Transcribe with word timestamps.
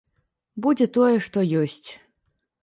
Будзе 0.65 0.87
тое, 0.95 1.11
што 1.27 1.45
ёсць. 1.65 1.89